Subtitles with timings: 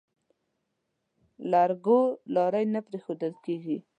[1.51, 1.99] لرګو
[2.33, 3.77] لارۍ نه پرېښوول کېږي.